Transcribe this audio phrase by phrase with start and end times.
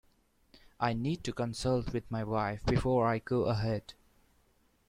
[0.79, 3.93] I need to consult with my wife before I go ahead.